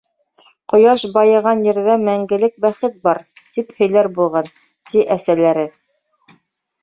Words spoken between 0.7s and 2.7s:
Ҡояш байыған ерҙә мәңгелек